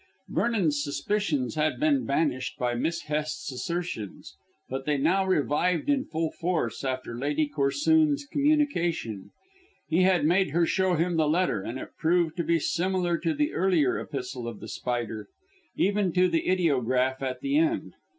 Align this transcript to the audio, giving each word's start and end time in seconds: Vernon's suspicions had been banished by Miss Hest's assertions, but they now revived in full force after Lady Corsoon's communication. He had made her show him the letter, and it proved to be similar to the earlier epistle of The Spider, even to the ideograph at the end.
Vernon's 0.29 0.83
suspicions 0.83 1.53
had 1.53 1.79
been 1.79 2.07
banished 2.07 2.57
by 2.57 2.73
Miss 2.73 3.01
Hest's 3.03 3.51
assertions, 3.51 4.35
but 4.67 4.85
they 4.87 4.97
now 4.97 5.23
revived 5.23 5.91
in 5.91 6.05
full 6.05 6.31
force 6.31 6.83
after 6.83 7.15
Lady 7.15 7.47
Corsoon's 7.47 8.25
communication. 8.25 9.29
He 9.87 10.01
had 10.01 10.25
made 10.25 10.49
her 10.49 10.65
show 10.65 10.95
him 10.95 11.17
the 11.17 11.29
letter, 11.29 11.61
and 11.61 11.77
it 11.77 11.95
proved 11.99 12.35
to 12.37 12.43
be 12.43 12.57
similar 12.57 13.19
to 13.19 13.35
the 13.35 13.53
earlier 13.53 13.99
epistle 13.99 14.47
of 14.47 14.59
The 14.59 14.67
Spider, 14.69 15.27
even 15.75 16.11
to 16.13 16.27
the 16.27 16.49
ideograph 16.49 17.21
at 17.21 17.41
the 17.41 17.59
end. 17.59 17.93